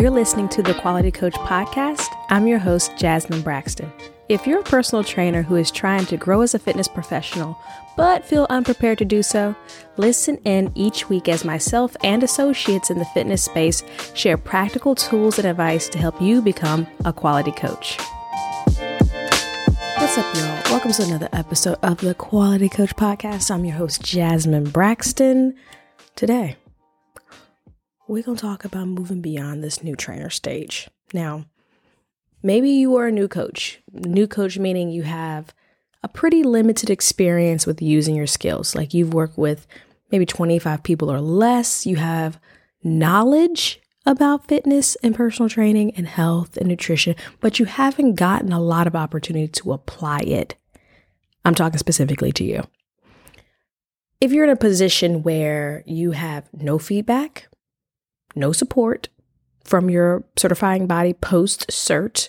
[0.00, 2.08] You're listening to the Quality Coach Podcast.
[2.30, 3.92] I'm your host, Jasmine Braxton.
[4.30, 7.58] If you're a personal trainer who is trying to grow as a fitness professional
[7.98, 9.54] but feel unprepared to do so,
[9.98, 13.82] listen in each week as myself and associates in the fitness space
[14.14, 17.98] share practical tools and advice to help you become a quality coach.
[19.98, 20.62] What's up, y'all?
[20.72, 23.50] Welcome to another episode of the Quality Coach Podcast.
[23.50, 25.56] I'm your host, Jasmine Braxton.
[26.16, 26.56] Today,
[28.10, 30.90] we're going to talk about moving beyond this new trainer stage.
[31.12, 31.44] Now,
[32.42, 33.80] maybe you are a new coach.
[33.92, 35.54] New coach meaning you have
[36.02, 38.74] a pretty limited experience with using your skills.
[38.74, 39.64] Like you've worked with
[40.10, 41.86] maybe 25 people or less.
[41.86, 42.40] You have
[42.82, 48.60] knowledge about fitness and personal training and health and nutrition, but you haven't gotten a
[48.60, 50.56] lot of opportunity to apply it.
[51.44, 52.64] I'm talking specifically to you.
[54.20, 57.46] If you're in a position where you have no feedback,
[58.34, 59.08] no support
[59.64, 62.28] from your certifying body post cert,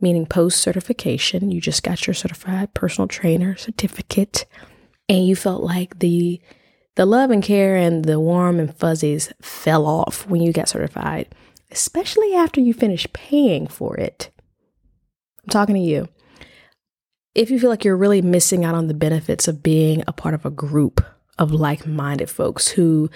[0.00, 1.50] meaning post certification.
[1.50, 4.46] You just got your certified personal trainer certificate
[5.08, 6.40] and you felt like the
[6.94, 11.34] the love and care and the warm and fuzzies fell off when you got certified,
[11.70, 14.30] especially after you finished paying for it.
[15.42, 16.08] I'm talking to you.
[17.34, 20.34] If you feel like you're really missing out on the benefits of being a part
[20.34, 21.02] of a group
[21.38, 23.08] of like minded folks who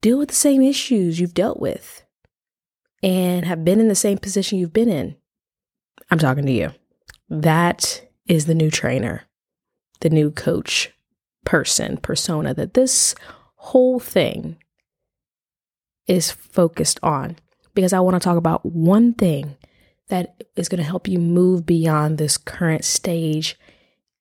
[0.00, 2.04] deal with the same issues you've dealt with
[3.02, 5.16] and have been in the same position you've been in.
[6.10, 6.72] I'm talking to you.
[7.28, 9.24] That is the new trainer,
[10.00, 10.92] the new coach
[11.44, 13.14] person, persona that this
[13.56, 14.56] whole thing
[16.06, 17.36] is focused on.
[17.74, 19.56] Because I want to talk about one thing
[20.08, 23.58] that is going to help you move beyond this current stage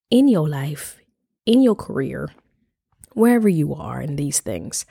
[0.10, 1.00] in your life,
[1.46, 2.30] in your career,
[3.14, 4.86] wherever you are in these things.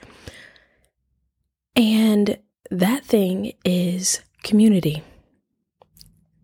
[2.07, 2.37] And
[2.71, 5.03] that thing is community.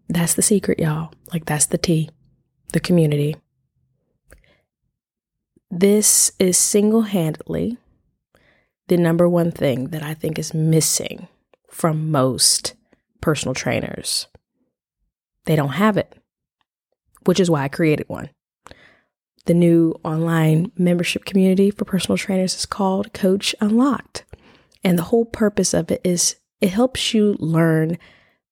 [0.09, 1.13] That's the secret, y'all.
[1.31, 2.09] Like, that's the T,
[2.73, 3.37] the community.
[5.71, 7.77] This is single handedly
[8.89, 11.29] the number one thing that I think is missing
[11.69, 12.73] from most
[13.21, 14.27] personal trainers.
[15.45, 16.13] They don't have it,
[17.23, 18.29] which is why I created one.
[19.45, 24.25] The new online membership community for personal trainers is called Coach Unlocked.
[24.83, 27.97] And the whole purpose of it is it helps you learn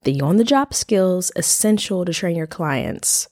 [0.03, 3.27] the on the job skills essential to train your clients.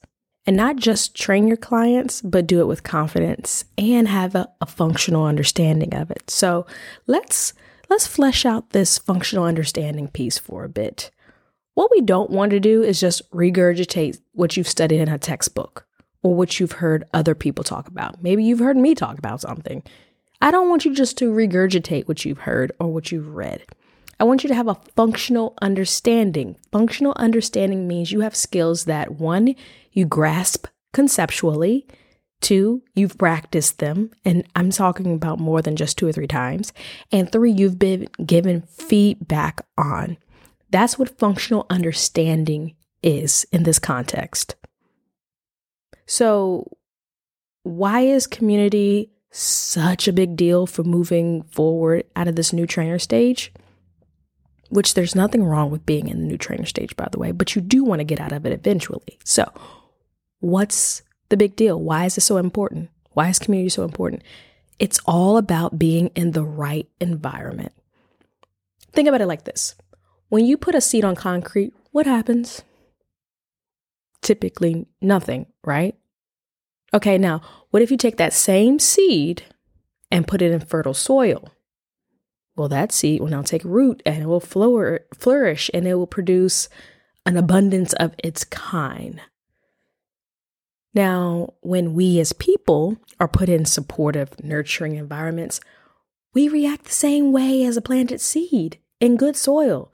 [0.46, 4.66] And not just train your clients, but do it with confidence and have a, a,
[4.66, 6.30] functional understanding of it.
[6.30, 6.66] So
[7.06, 7.52] let's
[7.90, 11.10] let's flesh out this functional understanding piece for a bit.
[11.74, 15.86] What we don't want to do is just regurgitate what you've studied in a textbook
[16.22, 18.22] or what you've heard other people talk about.
[18.22, 19.82] Maybe you've heard me talk about something.
[20.40, 23.64] I don't want you just to regurgitate what you've heard or what you've read.
[24.18, 26.56] I want you to have a functional understanding.
[26.72, 29.54] Functional understanding means you have skills that one,
[29.92, 31.86] you grasp conceptually,
[32.40, 36.72] two, you've practiced them, and I'm talking about more than just two or three times,
[37.12, 40.16] and three, you've been given feedback on.
[40.70, 44.54] That's what functional understanding is in this context.
[46.06, 46.76] So,
[47.62, 52.98] why is community such a big deal for moving forward out of this new trainer
[52.98, 53.52] stage?
[54.68, 57.54] Which there's nothing wrong with being in the new trainer stage, by the way, but
[57.56, 59.18] you do want to get out of it eventually.
[59.24, 59.52] So,
[60.38, 61.80] what's the big deal?
[61.80, 62.90] Why is this so important?
[63.12, 64.22] Why is community so important?
[64.78, 67.72] It's all about being in the right environment.
[68.92, 69.74] Think about it like this
[70.30, 72.62] when you put a seed on concrete, what happens?
[74.22, 75.96] Typically, nothing, right?
[76.92, 77.40] Okay, now,
[77.70, 79.44] what if you take that same seed
[80.10, 81.52] and put it in fertile soil?
[82.56, 86.68] Well, that seed will now take root and it will flourish and it will produce
[87.24, 89.20] an abundance of its kind.
[90.92, 95.60] Now, when we as people are put in supportive, nurturing environments,
[96.34, 99.92] we react the same way as a planted seed in good soil.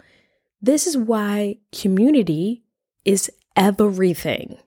[0.63, 2.63] This is why community
[3.05, 4.59] is everything.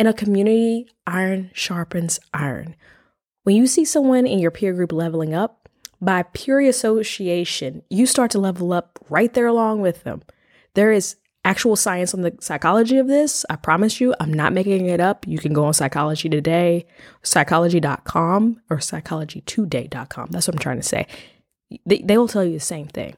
[0.00, 2.74] In a community, iron sharpens iron.
[3.42, 5.68] When you see someone in your peer group leveling up,
[6.00, 10.22] by pure association, you start to level up right there along with them.
[10.72, 13.44] There is actual science on the psychology of this.
[13.50, 15.26] I promise you, I'm not making it up.
[15.28, 16.86] You can go on Psychology Today,
[17.22, 20.28] psychology.com, or psychologytoday.com.
[20.30, 21.06] That's what I'm trying to say.
[21.84, 23.16] They, they will tell you the same thing.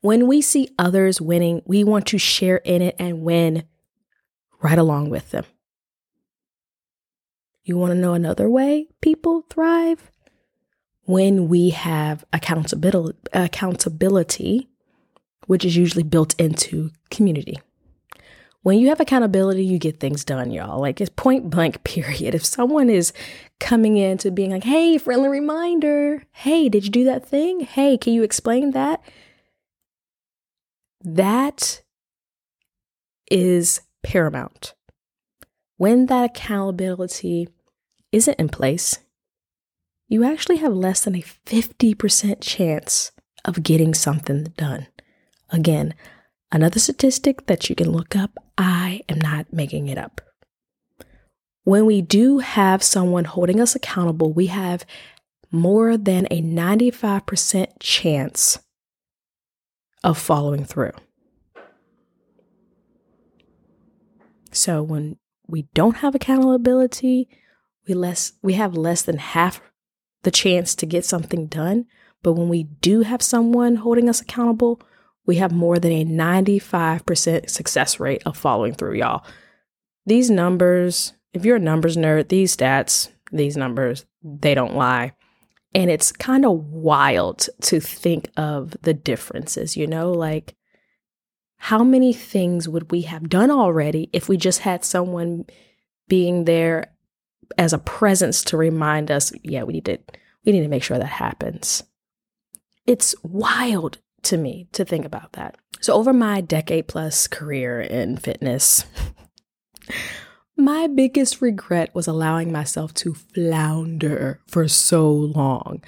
[0.00, 3.64] When we see others winning, we want to share in it and win
[4.62, 5.44] right along with them.
[7.64, 10.10] You want to know another way people thrive?
[11.04, 14.68] When we have accountability, accountability
[15.46, 17.58] which is usually built into community.
[18.62, 20.80] When you have accountability, you get things done, y'all.
[20.80, 22.34] Like it's point blank, period.
[22.34, 23.12] If someone is
[23.58, 27.60] coming in to being like, hey, friendly reminder, hey, did you do that thing?
[27.60, 29.02] Hey, can you explain that?
[31.04, 31.82] That
[33.30, 34.74] is paramount.
[35.76, 37.48] When that accountability
[38.12, 38.98] isn't in place,
[40.08, 43.12] you actually have less than a 50% chance
[43.44, 44.86] of getting something done.
[45.50, 45.94] Again,
[46.50, 48.32] another statistic that you can look up.
[48.58, 50.20] I am not making it up.
[51.64, 54.84] When we do have someone holding us accountable, we have
[55.50, 58.58] more than a 95% chance
[60.02, 60.92] of following through.
[64.50, 65.16] So when
[65.52, 67.28] we don't have accountability,
[67.86, 69.60] we less we have less than half
[70.22, 71.84] the chance to get something done.
[72.22, 74.80] But when we do have someone holding us accountable,
[75.26, 79.24] we have more than a 95% success rate of following through, y'all.
[80.06, 85.12] These numbers, if you're a numbers nerd, these stats, these numbers, they don't lie.
[85.74, 90.54] And it's kind of wild to think of the differences, you know, like
[91.62, 95.44] how many things would we have done already if we just had someone
[96.08, 96.92] being there
[97.56, 99.96] as a presence to remind us, yeah, we need to
[100.44, 101.84] we need to make sure that happens.
[102.84, 105.56] It's wild to me to think about that.
[105.80, 108.84] So over my decade plus career in fitness,
[110.56, 115.80] my biggest regret was allowing myself to flounder for so long.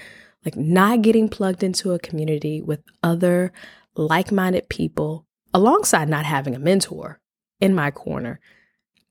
[0.44, 3.52] Like not getting plugged into a community with other
[3.96, 5.23] like minded people
[5.54, 7.20] alongside not having a mentor
[7.60, 8.40] in my corner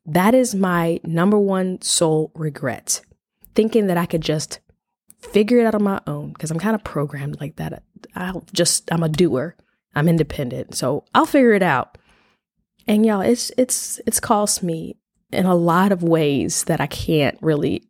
[0.06, 3.02] that is my number one sole regret.
[3.56, 4.60] Thinking that I could just
[5.20, 7.84] figure it out on my own because I'm kind of programmed like that.
[8.16, 9.56] I'll just I'm a doer.
[9.96, 10.76] I'm independent.
[10.76, 11.98] So I'll figure it out.
[12.88, 14.98] And y'all, it's it's it's cost me
[15.32, 17.84] in a lot of ways that I can't really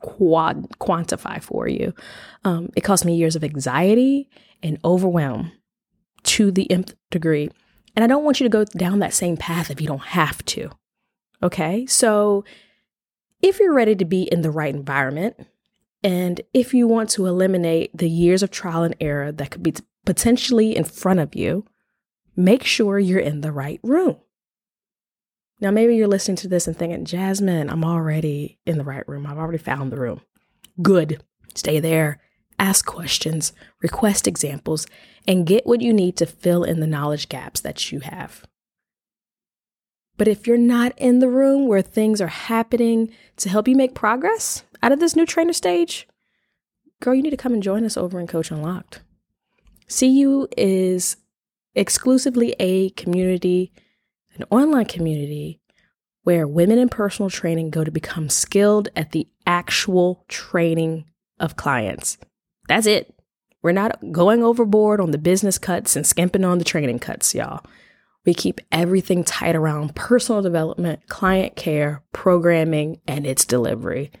[0.00, 1.94] quad quantify for you.
[2.44, 4.28] Um, it cost me years of anxiety
[4.62, 5.52] and overwhelm
[6.24, 7.50] to the nth degree.
[7.94, 10.44] And I don't want you to go down that same path if you don't have
[10.46, 10.70] to.
[11.42, 12.44] Okay, so
[13.40, 15.36] if you're ready to be in the right environment,
[16.04, 19.74] and if you want to eliminate the years of trial and error that could be
[20.04, 21.64] potentially in front of you,
[22.36, 24.16] make sure you're in the right room.
[25.60, 29.26] Now, maybe you're listening to this and thinking, Jasmine, I'm already in the right room.
[29.26, 30.20] I've already found the room.
[30.80, 31.22] Good.
[31.54, 32.20] Stay there.
[32.62, 34.86] Ask questions, request examples,
[35.26, 38.46] and get what you need to fill in the knowledge gaps that you have.
[40.16, 43.96] But if you're not in the room where things are happening to help you make
[43.96, 46.06] progress out of this new trainer stage,
[47.00, 49.02] girl, you need to come and join us over in Coach Unlocked.
[49.88, 51.16] CU is
[51.74, 53.72] exclusively a community,
[54.36, 55.60] an online community
[56.22, 61.06] where women in personal training go to become skilled at the actual training
[61.40, 62.18] of clients.
[62.68, 63.14] That's it.
[63.62, 67.64] We're not going overboard on the business cuts and skimping on the training cuts, y'all.
[68.24, 74.12] We keep everything tight around personal development, client care, programming, and its delivery.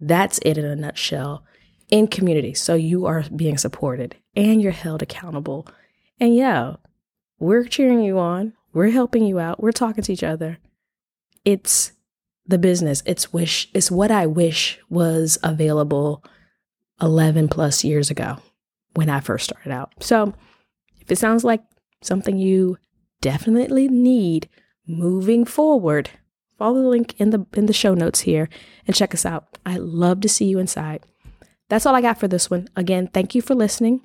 [0.00, 1.44] That's it in a nutshell
[1.88, 2.54] in community.
[2.54, 5.68] So you are being supported and you're held accountable.
[6.18, 6.76] And yeah,
[7.38, 8.54] we're cheering you on.
[8.72, 9.62] We're helping you out.
[9.62, 10.58] We're talking to each other.
[11.44, 11.92] It's
[12.46, 13.02] the business.
[13.06, 16.24] It's wish it's what I wish was available
[17.00, 18.38] 11 plus years ago
[18.94, 19.92] when I first started out.
[20.00, 20.34] So,
[21.00, 21.62] if it sounds like
[22.02, 22.78] something you
[23.20, 24.48] definitely need
[24.86, 26.10] moving forward,
[26.58, 28.48] follow the link in the in the show notes here
[28.86, 29.58] and check us out.
[29.66, 31.04] I'd love to see you inside.
[31.68, 32.68] That's all I got for this one.
[32.76, 34.02] Again, thank you for listening.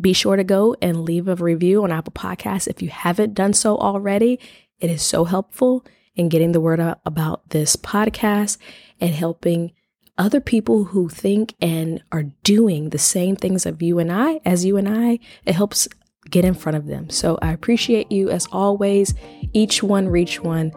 [0.00, 3.52] Be sure to go and leave a review on Apple Podcasts if you haven't done
[3.52, 4.38] so already.
[4.78, 8.58] It is so helpful in getting the word out about this podcast
[9.00, 9.72] and helping
[10.18, 14.64] other people who think and are doing the same things of you and I as
[14.64, 15.20] you and I.
[15.46, 15.88] It helps
[16.28, 17.08] get in front of them.
[17.08, 19.14] So I appreciate you as always.
[19.52, 20.72] Each one reach one.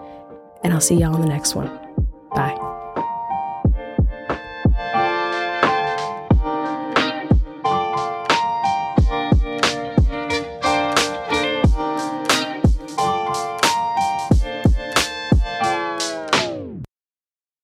[0.64, 1.68] And I'll see y'all on the next one.
[2.36, 2.71] Bye.